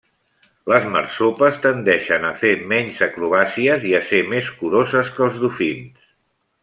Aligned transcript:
Les 0.71 0.85
marsopes 0.93 1.59
tendeixen 1.65 2.25
a 2.29 2.31
fer 2.39 2.53
menys 2.71 3.03
acrobàcies 3.09 3.85
i 3.91 3.93
a 3.99 4.01
ser 4.09 4.23
més 4.33 4.51
curoses 4.63 5.13
que 5.19 5.27
els 5.27 5.39
dofins. 5.45 6.11